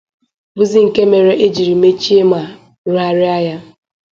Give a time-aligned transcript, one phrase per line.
[0.55, 2.41] bụzị nke mere e jiri mechie ma
[2.83, 3.57] rụgharịa ya